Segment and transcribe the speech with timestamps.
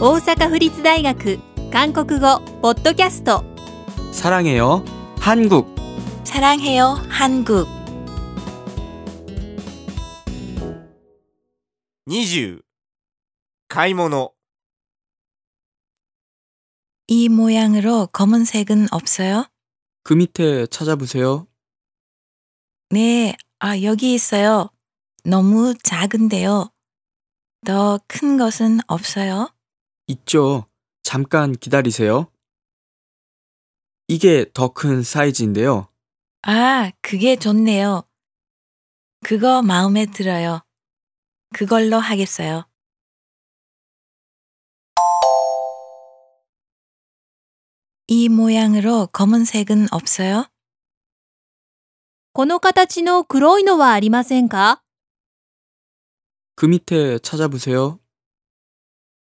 [0.00, 1.38] 大阪府立大学
[1.70, 3.44] 韓国語ポッドキャスト
[4.12, 4.84] 사랑해요.
[5.20, 5.66] 한국.
[6.24, 7.66] 사랑해요, 한국.
[12.06, 12.62] 20
[13.68, 14.32] 買い物
[17.06, 19.46] 이 모양으로 검은색은 없어요?
[20.02, 21.46] 그 밑에 찾아보세요.
[22.90, 24.70] 네, 아, 여기 있어요.
[25.24, 26.70] 너무 작은데요.
[27.66, 29.52] 더 큰 것은 없어요?
[30.08, 30.66] 있죠.
[31.02, 32.30] 잠깐 기다리세요.
[34.08, 35.88] 이게 더 큰 사이즈인데요.
[36.42, 38.02] 아, 그게 좋네요.
[39.22, 40.60] 그거 마음에 들어요.
[41.54, 42.64] 그걸로 하겠어요.
[48.08, 50.46] 이 모양으로 검은색은 없어요?
[52.32, 54.82] この形の黒いのはありませんか
[56.56, 57.98] 그 밑에 찾아보세요.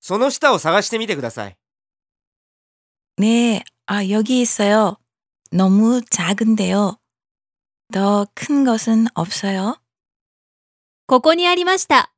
[0.00, 1.56] その下を探してみてください
[3.18, 4.98] 네, 아, 여기 있어요.
[5.50, 6.98] 너무 작은데요.
[7.92, 9.80] 더 큰 것은 없어요?
[11.06, 12.12] ここにありました。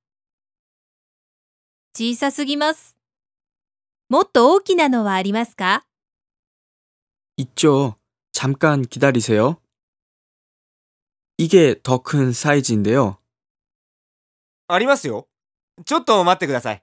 [1.95, 2.97] 小さすぎます。
[4.09, 5.85] もっと大きなのはありますか
[7.37, 7.97] 있죠.
[8.33, 9.61] 잠깐 기다리세요.
[11.37, 13.19] 이게 더 큰 사이즈인데요.
[14.67, 15.29] ありますよ
[15.87, 16.83] ちょっと待ってください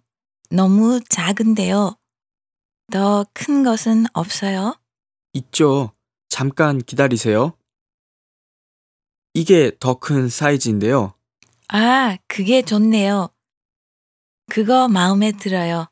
[0.51, 1.95] 너무 작은데요.
[2.91, 4.75] 더 큰 것은 없어요?
[5.33, 5.93] 있죠.
[6.29, 7.53] 잠깐 기다리세요.
[9.33, 11.13] 이게 더 큰 사이즈인데요.
[11.69, 13.29] 아, 그게 좋네요.
[14.49, 15.87] 그거 마음에 들어요.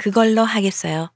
[0.00, 1.12] 그걸로 하겠어요.